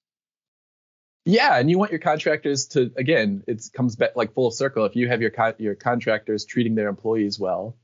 Yeah, 1.24 1.58
and 1.58 1.68
you 1.68 1.78
want 1.78 1.90
your 1.90 2.00
contractors 2.00 2.66
to 2.68 2.92
again, 2.96 3.42
it 3.46 3.68
comes 3.72 3.96
back 3.96 4.16
like 4.16 4.32
full 4.32 4.50
circle. 4.50 4.84
If 4.84 4.96
you 4.96 5.08
have 5.08 5.20
your 5.20 5.30
con- 5.30 5.54
your 5.58 5.74
contractors 5.74 6.44
treating 6.44 6.74
their 6.74 6.88
employees 6.88 7.38
well, 7.38 7.76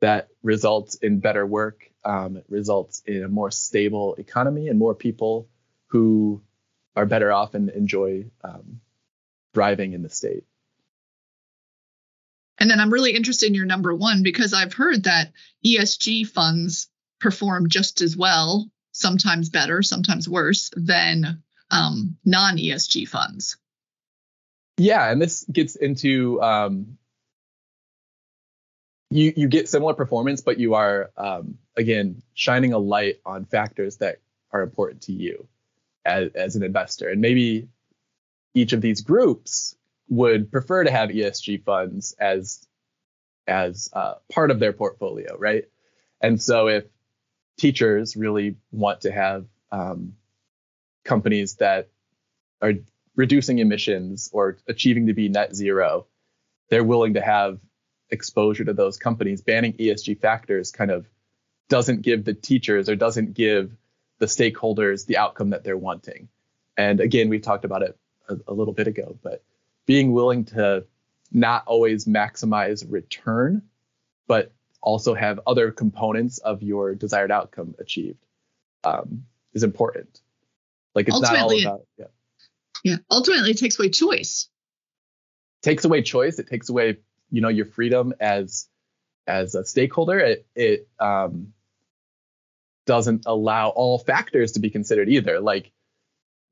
that 0.00 0.28
results 0.42 0.96
in 0.96 1.20
better 1.20 1.46
work. 1.46 1.88
Um, 2.04 2.36
it 2.36 2.44
results 2.48 3.02
in 3.06 3.22
a 3.22 3.28
more 3.28 3.52
stable 3.52 4.16
economy 4.16 4.66
and 4.68 4.78
more 4.78 4.96
people 4.96 5.48
who 5.86 6.42
are 6.96 7.06
better 7.06 7.32
off 7.32 7.54
and 7.54 7.70
enjoy 7.70 8.26
um, 8.42 8.80
thriving 9.54 9.92
in 9.92 10.02
the 10.02 10.08
state. 10.08 10.44
And 12.58 12.70
then 12.70 12.80
I'm 12.80 12.92
really 12.92 13.12
interested 13.12 13.46
in 13.46 13.54
your 13.54 13.66
number 13.66 13.94
one 13.94 14.22
because 14.22 14.54
I've 14.54 14.74
heard 14.74 15.04
that 15.04 15.32
ESG 15.66 16.28
funds 16.28 16.88
perform 17.20 17.68
just 17.68 18.00
as 18.02 18.16
well, 18.16 18.70
sometimes 18.92 19.48
better, 19.48 19.82
sometimes 19.82 20.28
worse 20.28 20.70
than 20.76 21.42
um, 21.70 22.16
non 22.24 22.58
ESG 22.58 23.08
funds. 23.08 23.56
Yeah, 24.76 25.10
and 25.10 25.20
this 25.20 25.44
gets 25.50 25.76
into 25.76 26.40
um, 26.40 26.98
you 29.10 29.32
you 29.36 29.48
get 29.48 29.68
similar 29.68 29.94
performance, 29.94 30.40
but 30.40 30.58
you 30.58 30.74
are 30.74 31.10
um, 31.16 31.58
again 31.76 32.22
shining 32.34 32.72
a 32.72 32.78
light 32.78 33.20
on 33.26 33.44
factors 33.44 33.98
that 33.98 34.18
are 34.52 34.62
important 34.62 35.02
to 35.02 35.12
you 35.12 35.46
as, 36.04 36.30
as 36.34 36.56
an 36.56 36.62
investor, 36.62 37.08
and 37.08 37.20
maybe 37.20 37.68
each 38.54 38.72
of 38.72 38.80
these 38.80 39.00
groups 39.00 39.76
would 40.08 40.50
prefer 40.52 40.84
to 40.84 40.90
have 40.90 41.10
ESG 41.10 41.64
funds 41.64 42.14
as 42.18 42.66
as 43.46 43.90
uh, 43.92 44.14
part 44.30 44.50
of 44.50 44.60
their 44.60 44.72
portfolio, 44.72 45.36
right? 45.36 45.64
And 46.20 46.40
so 46.40 46.68
if 46.68 46.84
teachers 47.58 48.16
really 48.16 48.56
want 48.70 49.00
to 49.02 49.10
have 49.10 49.46
um, 49.72 50.14
companies 51.04 51.56
that 51.56 51.88
are 52.60 52.74
reducing 53.16 53.58
emissions 53.58 54.30
or 54.32 54.58
achieving 54.68 55.08
to 55.08 55.12
be 55.12 55.28
net 55.28 55.54
zero, 55.56 56.06
they're 56.70 56.84
willing 56.84 57.14
to 57.14 57.20
have 57.20 57.58
exposure 58.10 58.64
to 58.64 58.72
those 58.72 58.96
companies. 58.96 59.40
Banning 59.40 59.72
ESG 59.72 60.20
factors 60.20 60.70
kind 60.70 60.90
of 60.90 61.06
doesn't 61.68 62.02
give 62.02 62.24
the 62.24 62.34
teachers 62.34 62.88
or 62.88 62.94
doesn't 62.94 63.34
give 63.34 63.72
the 64.18 64.26
stakeholders 64.26 65.06
the 65.06 65.16
outcome 65.16 65.50
that 65.50 65.64
they're 65.64 65.76
wanting. 65.76 66.28
And 66.76 67.00
again, 67.00 67.28
we've 67.28 67.42
talked 67.42 67.64
about 67.64 67.82
it 67.82 67.98
a, 68.28 68.36
a 68.48 68.52
little 68.52 68.74
bit 68.74 68.86
ago, 68.86 69.16
but 69.22 69.42
being 69.86 70.12
willing 70.12 70.44
to 70.46 70.84
not 71.30 71.64
always 71.66 72.04
maximize 72.04 72.84
return, 72.88 73.62
but 74.26 74.52
also 74.80 75.14
have 75.14 75.40
other 75.46 75.70
components 75.70 76.38
of 76.38 76.62
your 76.62 76.94
desired 76.94 77.30
outcome 77.30 77.74
achieved 77.78 78.24
um, 78.84 79.24
is 79.54 79.62
important. 79.62 80.20
Like 80.94 81.08
it's 81.08 81.16
ultimately, 81.16 81.64
not 81.64 81.70
all 81.70 81.74
about 81.76 81.86
yeah. 81.98 82.06
Yeah. 82.84 82.96
Ultimately, 83.10 83.50
it 83.50 83.58
takes 83.58 83.78
away 83.78 83.88
choice. 83.88 84.48
Takes 85.62 85.84
away 85.84 86.02
choice. 86.02 86.38
It 86.38 86.48
takes 86.48 86.68
away 86.68 86.98
you 87.30 87.40
know 87.40 87.48
your 87.48 87.66
freedom 87.66 88.12
as 88.20 88.68
as 89.26 89.54
a 89.54 89.64
stakeholder. 89.64 90.18
It 90.18 90.46
it 90.54 90.88
um, 90.98 91.52
doesn't 92.86 93.24
allow 93.26 93.68
all 93.70 93.98
factors 93.98 94.52
to 94.52 94.60
be 94.60 94.70
considered 94.70 95.08
either. 95.08 95.40
Like 95.40 95.70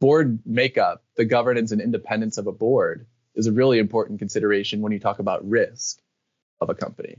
board 0.01 0.41
makeup, 0.47 1.03
the 1.21 1.27
governance 1.27 1.71
and 1.71 1.83
independence 1.83 2.39
of 2.39 2.47
a 2.47 2.53
board 2.53 3.05
is 3.35 3.47
a 3.47 3.53
really 3.53 3.79
important 3.79 4.21
consideration 4.21 4.81
when 4.81 4.91
you 4.91 4.99
talk 4.99 5.19
about 5.19 5.47
risk 5.47 6.01
of 6.63 6.71
a 6.71 6.75
company. 6.75 7.19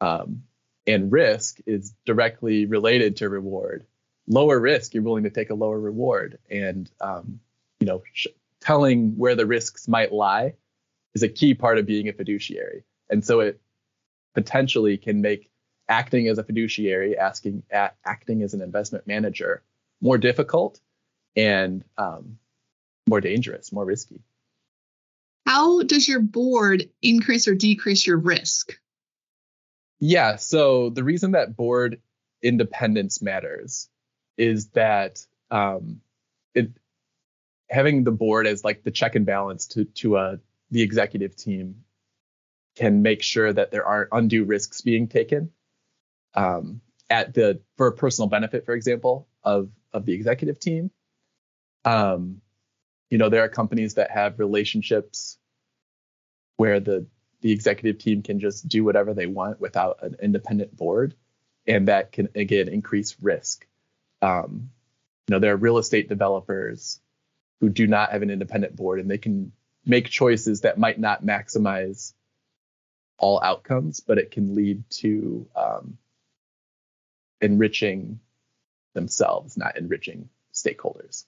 Um, 0.00 0.44
and 0.86 1.12
risk 1.12 1.58
is 1.66 1.92
directly 2.06 2.64
related 2.64 3.18
to 3.18 3.28
reward. 3.28 3.84
Lower 4.26 4.58
risk, 4.58 4.94
you're 4.94 5.02
willing 5.02 5.24
to 5.24 5.30
take 5.30 5.50
a 5.50 5.54
lower 5.54 5.78
reward, 5.78 6.38
and 6.50 6.90
um, 6.98 7.40
you 7.78 7.86
know, 7.86 8.02
sh- 8.14 8.28
telling 8.62 9.18
where 9.18 9.34
the 9.34 9.44
risks 9.44 9.86
might 9.86 10.14
lie 10.14 10.54
is 11.14 11.22
a 11.22 11.28
key 11.28 11.52
part 11.52 11.76
of 11.76 11.84
being 11.84 12.08
a 12.08 12.14
fiduciary. 12.14 12.84
And 13.10 13.22
so 13.22 13.40
it 13.40 13.60
potentially 14.34 14.96
can 14.96 15.20
make 15.20 15.50
acting 15.90 16.26
as 16.26 16.38
a 16.38 16.42
fiduciary, 16.42 17.18
asking 17.18 17.64
a- 17.70 17.92
acting 18.02 18.42
as 18.42 18.54
an 18.54 18.62
investment 18.62 19.06
manager, 19.06 19.62
more 20.00 20.16
difficult 20.16 20.80
and 21.36 21.84
um, 21.98 22.38
more 23.06 23.20
dangerous, 23.20 23.72
more 23.72 23.84
risky. 23.84 24.20
How 25.46 25.82
does 25.82 26.06
your 26.06 26.20
board 26.20 26.90
increase 27.02 27.48
or 27.48 27.54
decrease 27.54 28.06
your 28.06 28.18
risk? 28.18 28.78
Yeah, 29.98 30.36
so 30.36 30.90
the 30.90 31.04
reason 31.04 31.32
that 31.32 31.56
board 31.56 32.00
independence 32.42 33.20
matters 33.20 33.88
is 34.36 34.68
that 34.70 35.24
um, 35.50 36.00
it 36.54 36.70
having 37.68 38.04
the 38.04 38.10
board 38.10 38.46
as 38.46 38.64
like 38.64 38.82
the 38.82 38.90
check 38.90 39.14
and 39.14 39.26
balance 39.26 39.66
to 39.68 39.84
to 39.84 40.16
uh, 40.16 40.36
the 40.70 40.82
executive 40.82 41.36
team 41.36 41.84
can 42.76 43.02
make 43.02 43.22
sure 43.22 43.52
that 43.52 43.70
there 43.70 43.84
aren't 43.84 44.08
undue 44.12 44.44
risks 44.44 44.80
being 44.80 45.08
taken 45.08 45.50
um, 46.34 46.80
at 47.08 47.34
the 47.34 47.60
for 47.76 47.90
personal 47.92 48.28
benefit, 48.28 48.64
for 48.64 48.74
example, 48.74 49.28
of 49.42 49.70
of 49.92 50.06
the 50.06 50.12
executive 50.12 50.58
team. 50.58 50.90
Um, 51.84 52.40
you 53.10 53.18
know, 53.18 53.28
there 53.28 53.42
are 53.42 53.48
companies 53.48 53.94
that 53.94 54.10
have 54.10 54.38
relationships 54.38 55.38
where 56.56 56.80
the 56.80 57.06
the 57.42 57.52
executive 57.52 57.98
team 57.98 58.22
can 58.22 58.38
just 58.38 58.68
do 58.68 58.84
whatever 58.84 59.14
they 59.14 59.26
want 59.26 59.60
without 59.60 60.02
an 60.02 60.16
independent 60.22 60.76
board, 60.76 61.14
and 61.66 61.88
that 61.88 62.12
can 62.12 62.28
again 62.34 62.68
increase 62.68 63.16
risk. 63.20 63.66
Um, 64.22 64.70
you 65.26 65.34
know, 65.34 65.38
there 65.38 65.52
are 65.52 65.56
real 65.56 65.78
estate 65.78 66.08
developers 66.08 67.00
who 67.60 67.68
do 67.68 67.86
not 67.86 68.12
have 68.12 68.22
an 68.22 68.30
independent 68.30 68.76
board, 68.76 69.00
and 69.00 69.10
they 69.10 69.18
can 69.18 69.52
make 69.84 70.08
choices 70.08 70.62
that 70.62 70.78
might 70.78 70.98
not 70.98 71.24
maximize 71.24 72.12
all 73.18 73.40
outcomes, 73.42 74.00
but 74.00 74.18
it 74.18 74.30
can 74.30 74.54
lead 74.54 74.82
to 74.90 75.46
um, 75.56 75.98
enriching 77.40 78.20
themselves, 78.94 79.56
not 79.56 79.76
enriching 79.76 80.28
stakeholders. 80.54 81.24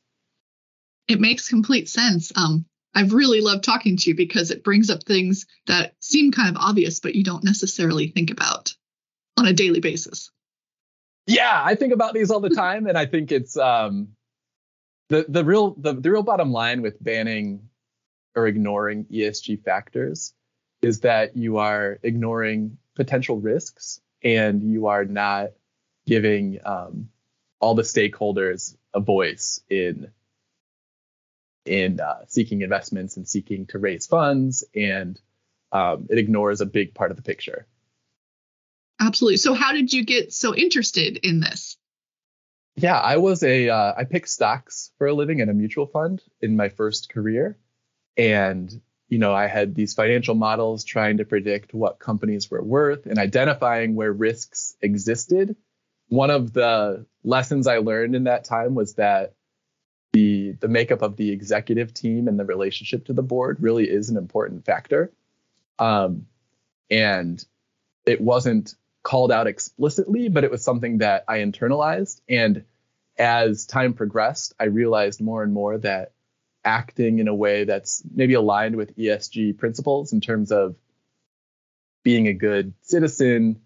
It 1.09 1.21
makes 1.21 1.49
complete 1.49 1.89
sense. 1.89 2.33
Um, 2.37 2.65
I've 2.95 3.13
really 3.13 3.41
loved 3.41 3.65
talking 3.65 3.97
to 3.97 4.11
you 4.11 4.17
because 4.17 4.51
it 4.51 4.65
brings 4.65 4.91
up 4.91 5.05
things 5.05 5.47
that 5.67 5.95
seem 6.01 6.31
kind 6.31 6.55
of 6.55 6.63
obvious, 6.63 7.01
but 7.01 7.15
you 7.15 7.25
don't 7.25 7.45
necessarily 7.45 8.09
think 8.09 8.31
about 8.31 8.75
on 9.39 9.47
a 9.47 9.53
daily 9.53 9.81
basis. 9.81 10.31
Yeah, 11.27 11.63
I 11.65 11.75
think 11.75 11.93
about 11.93 12.15
these 12.15 12.31
all 12.31 12.41
the 12.41 12.51
time, 12.51 12.87
and 12.87 12.99
I 12.99 13.07
think 13.07 13.33
it's 13.33 13.57
um, 13.57 14.09
the 15.09 15.25
the 15.29 15.45
real 15.45 15.75
the, 15.79 15.95
the 15.95 16.11
real 16.11 16.23
bottom 16.23 16.53
line 16.53 16.83
with 16.83 17.03
banning 17.03 17.69
or 18.35 18.47
ignoring 18.47 19.05
ESG 19.05 19.63
factors 19.63 20.35
is 20.81 21.01
that 21.01 21.37
you 21.37 21.59
are 21.59 21.99
ignoring 22.03 22.79
potential 22.97 23.39
risks 23.39 24.01
and 24.25 24.63
you 24.63 24.87
are 24.87 25.05
not 25.05 25.51
giving 26.07 26.59
um, 26.65 27.09
all 27.61 27.75
the 27.75 27.83
stakeholders 27.83 28.77
a 28.93 29.01
voice 29.01 29.61
in 29.71 30.11
in 31.65 32.01
uh, 32.01 32.25
seeking 32.29 32.63
investments 32.63 33.17
and 33.17 33.27
seeking 33.27 33.67
to 33.67 33.79
raise 33.79 34.07
funds, 34.07 34.65
and 34.75 35.21
um, 35.71 36.07
it 36.11 36.19
ignores 36.19 36.61
a 36.61 36.67
big 36.67 36.95
part 36.95 37.11
of 37.11 37.17
the 37.17 37.23
picture. 37.23 37.67
Absolutely. 39.01 39.39
So, 39.39 39.55
how 39.55 39.73
did 39.73 39.93
you 39.93 40.05
get 40.05 40.33
so 40.33 40.55
interested 40.55 41.17
in 41.17 41.41
this? 41.41 41.77
Yeah, 42.77 42.99
I 42.99 43.19
was 43.19 43.43
a 43.43 43.69
uh, 43.69 43.95
I 43.97 44.05
picked 44.05 44.29
stocks 44.29 44.93
for 44.99 45.07
a 45.07 45.15
living 45.15 45.41
in 45.41 45.49
a 45.49 45.55
mutual 45.55 45.87
fund 45.87 46.23
in 46.41 46.57
my 46.57 46.69
first 46.69 47.11
career, 47.11 47.59
and 48.17 48.81
you 49.09 49.19
know 49.19 49.35
I 49.35 49.47
had 49.47 49.75
these 49.75 49.95
financial 49.95 50.35
models 50.35 50.85
trying 50.85 51.19
to 51.19 51.25
predict 51.25 51.75
what 51.75 51.99
companies 51.99 52.51
were 52.51 52.63
worth 52.63 53.07
and 53.07 53.19
identifying 53.19 53.95
where 53.95 54.13
risks 54.13 54.75
existed. 54.81 55.57
One 56.09 56.31
of 56.31 56.53
the 56.53 57.07
lessons 57.25 57.67
I 57.67 57.79
learned 57.79 58.15
in 58.15 58.25
that 58.25 58.45
time 58.45 58.75
was 58.75 58.95
that 58.95 59.35
the 60.63 60.69
makeup 60.69 61.03
of 61.03 61.17
the 61.17 61.33
executive 61.33 61.93
team 61.93 62.29
and 62.29 62.39
the 62.39 62.45
relationship 62.45 63.07
to 63.07 63.13
the 63.13 63.23
board 63.23 63.59
really 63.61 63.85
is 63.85 64.11
an 64.11 64.17
important 64.17 64.65
factor. 64.65 65.13
Um, 65.79 66.27
and 66.89 67.45
it 68.07 68.21
wasn't 68.21 68.77
called 69.03 69.33
out 69.33 69.49
explicitly, 69.49 70.29
but 70.29 70.45
it 70.45 70.53
was 70.53 70.63
something 70.63 70.99
that 70.99 71.25
I 71.27 71.39
internalized. 71.39 72.21
And 72.29 72.65
as 73.19 73.67
time 73.67 73.95
progressed, 73.95 74.55
I 74.59 74.65
realized 74.67 75.21
more 75.21 75.43
and 75.43 75.53
more 75.53 75.79
that 75.79 76.13
acting 76.65 77.19
in 77.19 77.27
a 77.27 77.35
way 77.35 77.65
that's 77.65 78.01
maybe 78.15 78.35
aligned 78.35 78.77
with 78.77 78.97
ESG 78.97 79.59
principles 79.59 80.13
in 80.13 80.21
terms 80.21 80.53
of 80.53 80.77
being 82.05 82.29
a 82.29 82.33
good 82.33 82.73
citizen, 82.83 83.63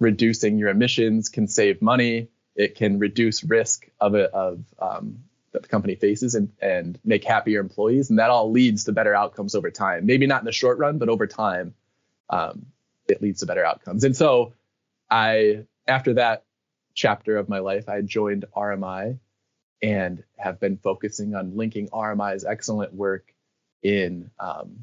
reducing 0.00 0.58
your 0.58 0.70
emissions 0.70 1.28
can 1.28 1.46
save 1.46 1.80
money. 1.80 2.30
It 2.56 2.74
can 2.74 2.98
reduce 2.98 3.44
risk 3.44 3.86
of 4.00 4.16
a, 4.16 4.24
of 4.24 4.64
um, 4.80 5.20
that 5.56 5.62
the 5.62 5.68
company 5.70 5.94
faces 5.94 6.34
and, 6.34 6.52
and 6.60 6.98
make 7.02 7.24
happier 7.24 7.60
employees. 7.60 8.10
And 8.10 8.18
that 8.18 8.28
all 8.28 8.50
leads 8.50 8.84
to 8.84 8.92
better 8.92 9.14
outcomes 9.14 9.54
over 9.54 9.70
time. 9.70 10.04
Maybe 10.04 10.26
not 10.26 10.42
in 10.42 10.44
the 10.44 10.52
short 10.52 10.76
run, 10.76 10.98
but 10.98 11.08
over 11.08 11.26
time, 11.26 11.72
um, 12.28 12.66
it 13.08 13.22
leads 13.22 13.40
to 13.40 13.46
better 13.46 13.64
outcomes. 13.64 14.04
And 14.04 14.14
so 14.14 14.52
I, 15.10 15.64
after 15.88 16.12
that 16.14 16.44
chapter 16.92 17.38
of 17.38 17.48
my 17.48 17.60
life, 17.60 17.88
I 17.88 18.02
joined 18.02 18.44
RMI 18.54 19.18
and 19.82 20.22
have 20.36 20.60
been 20.60 20.76
focusing 20.76 21.34
on 21.34 21.56
linking 21.56 21.88
RMI's 21.88 22.44
excellent 22.44 22.92
work 22.92 23.32
in, 23.82 24.30
um, 24.38 24.80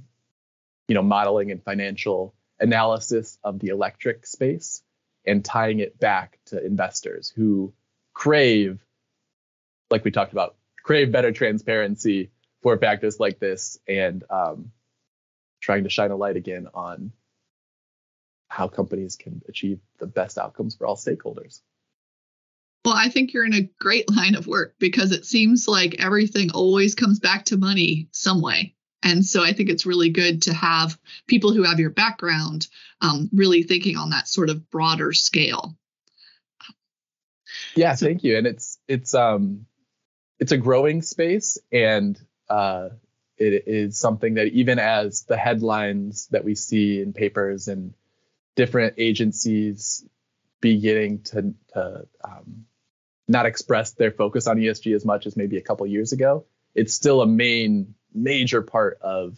you 0.88 0.96
know, 0.96 1.04
modeling 1.04 1.52
and 1.52 1.62
financial 1.64 2.34
analysis 2.60 3.38
of 3.44 3.60
the 3.60 3.68
electric 3.68 4.26
space 4.26 4.82
and 5.24 5.46
tying 5.46 5.82
it 5.82 6.00
back 6.00 6.40
to 6.48 6.66
investors 6.66 7.32
who 7.36 7.74
crave, 8.16 8.80
like 9.92 10.04
we 10.04 10.10
talked 10.10 10.32
about, 10.32 10.56
crave 10.84 11.12
better 11.12 11.32
transparency 11.32 12.32
for 12.62 12.78
factors 12.78 13.20
like 13.20 13.40
this 13.40 13.80
and 13.88 14.24
um, 14.30 14.72
trying 15.62 15.84
to 15.84 15.90
shine 15.90 16.12
a 16.12 16.16
light 16.16 16.36
again 16.36 16.68
on 16.74 17.12
how 18.48 18.68
companies 18.68 19.16
can 19.16 19.42
achieve 19.50 19.80
the 20.00 20.06
best 20.06 20.38
outcomes 20.38 20.76
for 20.76 20.86
all 20.86 20.96
stakeholders. 20.96 21.62
Well, 22.86 22.94
I 22.96 23.10
think 23.10 23.34
you're 23.34 23.46
in 23.46 23.54
a 23.54 23.70
great 23.80 24.14
line 24.14 24.36
of 24.36 24.46
work 24.46 24.76
because 24.78 25.12
it 25.12 25.26
seems 25.26 25.68
like 25.68 26.04
everything 26.04 26.52
always 26.52 26.96
comes 26.96 27.20
back 27.20 27.46
to 27.46 27.58
money 27.58 28.10
some 28.12 28.42
way. 28.42 28.76
And 29.02 29.26
so 29.26 29.44
I 29.44 29.54
think 29.54 29.70
it's 29.70 29.86
really 29.86 30.10
good 30.10 30.44
to 30.44 30.54
have 30.54 30.98
people 31.28 31.54
who 31.54 31.64
have 31.64 31.80
your 31.80 31.90
background 31.90 32.68
um, 33.02 33.30
really 33.34 33.64
thinking 33.64 33.98
on 33.98 34.12
that 34.12 34.28
sort 34.28 34.50
of 34.50 34.70
broader 34.70 35.14
scale. 35.14 35.76
Yeah, 37.76 37.96
so, 37.96 38.06
thank 38.06 38.24
you. 38.24 38.38
And 38.38 38.48
it's 38.48 38.78
it's 38.88 39.14
um 39.14 39.66
it's 40.44 40.52
a 40.52 40.58
growing 40.58 41.02
space 41.02 41.58
and 41.72 42.20
uh, 42.50 42.90
it 43.38 43.64
is 43.66 43.98
something 43.98 44.34
that 44.34 44.48
even 44.48 44.78
as 44.78 45.24
the 45.24 45.38
headlines 45.38 46.28
that 46.32 46.44
we 46.44 46.54
see 46.54 47.00
in 47.02 47.14
papers 47.14 47.70
and 47.70 47.94
different 48.54 48.96
agencies 48.98 50.06
beginning 50.60 51.22
to, 51.22 51.54
to 51.74 52.06
um, 52.26 52.66
not 53.26 53.46
express 53.46 53.92
their 53.92 54.12
focus 54.12 54.46
on 54.46 54.58
ESG 54.58 54.94
as 54.94 55.06
much 55.06 55.28
as 55.28 55.38
maybe 55.38 55.56
a 55.56 55.62
couple 55.62 55.88
years 55.88 56.12
ago, 56.12 56.44
it's 56.76 56.94
still 56.94 57.22
a 57.22 57.26
main 57.26 57.96
major 58.14 58.62
part 58.62 58.98
of 59.02 59.38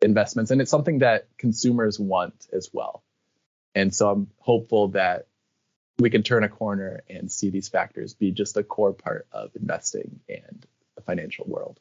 investments 0.00 0.50
and 0.50 0.62
it's 0.62 0.70
something 0.70 1.00
that 1.00 1.28
consumers 1.36 2.00
want 2.00 2.46
as 2.50 2.70
well. 2.72 3.04
And 3.74 3.94
so 3.94 4.08
I'm 4.08 4.28
hopeful 4.38 4.88
that 4.92 5.26
we 6.00 6.10
can 6.10 6.22
turn 6.22 6.44
a 6.44 6.48
corner 6.48 7.02
and 7.08 7.30
see 7.30 7.50
these 7.50 7.68
factors 7.68 8.14
be 8.14 8.30
just 8.30 8.56
a 8.56 8.62
core 8.62 8.92
part 8.92 9.26
of 9.32 9.50
investing 9.54 10.20
and 10.28 10.66
the 10.96 11.02
financial 11.02 11.46
world. 11.46 11.78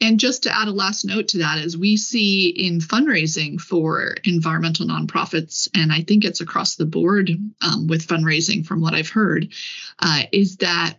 And 0.00 0.18
just 0.18 0.42
to 0.42 0.54
add 0.54 0.66
a 0.66 0.72
last 0.72 1.04
note 1.04 1.28
to 1.28 1.38
that, 1.38 1.58
is 1.58 1.78
we 1.78 1.96
see 1.96 2.48
in 2.48 2.80
fundraising 2.80 3.60
for 3.60 4.16
environmental 4.24 4.86
nonprofits, 4.86 5.68
and 5.74 5.92
I 5.92 6.02
think 6.02 6.24
it's 6.24 6.40
across 6.40 6.74
the 6.74 6.86
board 6.86 7.30
um, 7.60 7.86
with 7.86 8.08
fundraising 8.08 8.66
from 8.66 8.80
what 8.80 8.94
I've 8.94 9.08
heard, 9.08 9.52
uh, 10.00 10.22
is 10.32 10.56
that 10.56 10.94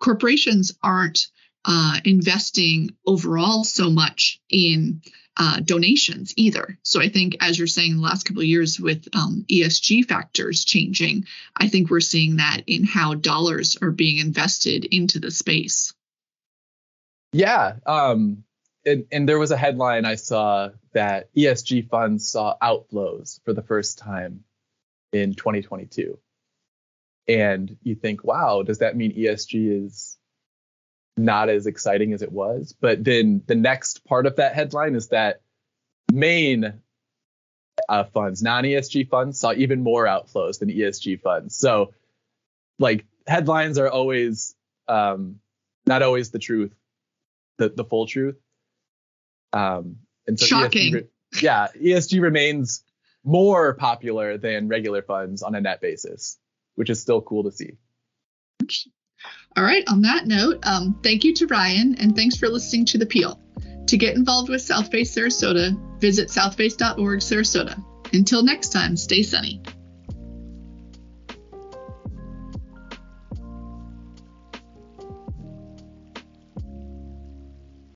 corporations 0.00 0.72
aren't 0.82 1.28
uh, 1.64 1.98
investing 2.04 2.90
overall 3.06 3.62
so 3.62 3.88
much 3.88 4.40
in 4.48 5.02
uh, 5.40 5.58
donations 5.60 6.34
either. 6.36 6.78
So 6.82 7.00
I 7.00 7.08
think, 7.08 7.38
as 7.40 7.58
you're 7.58 7.66
saying, 7.66 7.96
the 7.96 8.02
last 8.02 8.24
couple 8.24 8.42
of 8.42 8.46
years 8.46 8.78
with 8.78 9.08
um, 9.14 9.46
ESG 9.50 10.04
factors 10.04 10.66
changing, 10.66 11.24
I 11.56 11.68
think 11.68 11.88
we're 11.88 12.00
seeing 12.00 12.36
that 12.36 12.60
in 12.66 12.84
how 12.84 13.14
dollars 13.14 13.78
are 13.80 13.90
being 13.90 14.18
invested 14.18 14.84
into 14.84 15.18
the 15.18 15.30
space. 15.30 15.94
Yeah. 17.32 17.76
Um, 17.86 18.44
and, 18.84 19.06
and 19.10 19.26
there 19.26 19.38
was 19.38 19.50
a 19.50 19.56
headline 19.56 20.04
I 20.04 20.16
saw 20.16 20.70
that 20.92 21.34
ESG 21.34 21.88
funds 21.88 22.28
saw 22.28 22.56
outflows 22.62 23.40
for 23.46 23.54
the 23.54 23.62
first 23.62 23.96
time 23.96 24.44
in 25.10 25.32
2022. 25.32 26.18
And 27.28 27.78
you 27.82 27.94
think, 27.94 28.24
wow, 28.24 28.62
does 28.62 28.80
that 28.80 28.94
mean 28.94 29.16
ESG 29.16 29.86
is 29.86 30.18
not 31.16 31.48
as 31.48 31.66
exciting 31.66 32.12
as 32.12 32.22
it 32.22 32.32
was? 32.32 32.74
But 32.78 33.04
then 33.04 33.42
the 33.46 33.54
next 33.54 34.04
part 34.04 34.26
of 34.26 34.36
that 34.36 34.54
headline 34.54 34.94
is 34.94 35.08
that 35.08 35.40
main 36.12 36.80
uh, 37.88 38.04
funds, 38.04 38.42
non 38.42 38.64
ESG 38.64 39.08
funds, 39.08 39.38
saw 39.38 39.52
even 39.52 39.82
more 39.82 40.06
outflows 40.06 40.58
than 40.58 40.68
ESG 40.70 41.20
funds. 41.20 41.56
So, 41.56 41.92
like, 42.78 43.04
headlines 43.26 43.78
are 43.78 43.88
always 43.88 44.54
um, 44.88 45.40
not 45.86 46.02
always 46.02 46.30
the 46.30 46.38
truth 46.38 46.72
the, 47.60 47.68
the 47.68 47.84
full 47.84 48.06
truth. 48.06 48.36
Um, 49.52 49.96
And 50.26 50.38
so 50.38 50.46
Shocking. 50.46 50.94
ESG, 50.94 51.08
yeah, 51.42 51.68
ESG 51.80 52.20
remains 52.20 52.82
more 53.22 53.74
popular 53.74 54.38
than 54.38 54.68
regular 54.68 55.02
funds 55.02 55.42
on 55.42 55.54
a 55.54 55.60
net 55.60 55.80
basis, 55.80 56.38
which 56.74 56.90
is 56.90 57.00
still 57.00 57.20
cool 57.20 57.44
to 57.44 57.52
see. 57.52 57.74
All 59.56 59.64
right, 59.64 59.84
on 59.88 60.02
that 60.02 60.26
note, 60.26 60.58
um, 60.64 60.98
thank 61.02 61.24
you 61.24 61.34
to 61.34 61.46
Ryan 61.46 61.96
and 61.98 62.14
thanks 62.14 62.36
for 62.36 62.48
listening 62.48 62.84
to 62.86 62.98
The 62.98 63.06
Peel. 63.06 63.40
To 63.86 63.96
get 63.96 64.16
involved 64.16 64.48
with 64.48 64.60
Southface 64.60 65.10
Sarasota, 65.12 65.76
visit 66.00 66.28
southface.org 66.28 67.18
Sarasota. 67.20 67.84
Until 68.12 68.42
next 68.42 68.68
time, 68.68 68.96
stay 68.96 69.22
sunny. 69.22 69.60